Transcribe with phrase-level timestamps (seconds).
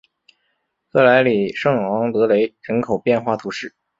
[0.91, 3.75] 克莱里圣昂德雷人口变化图示